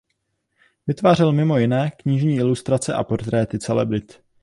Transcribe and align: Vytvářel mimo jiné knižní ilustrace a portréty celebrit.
Vytvářel 0.87 1.31
mimo 1.31 1.57
jiné 1.57 1.91
knižní 1.97 2.35
ilustrace 2.35 2.93
a 2.93 3.03
portréty 3.03 3.59
celebrit. 3.59 4.23